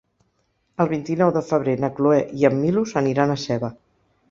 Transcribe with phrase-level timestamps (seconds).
[0.85, 3.73] El vint-i-nou de febrer na Cloè i en Milos aniran a Seva.